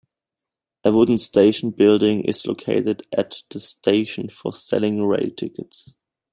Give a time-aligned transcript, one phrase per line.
[0.83, 5.93] A wooden station building is located at the station for selling rail tickets.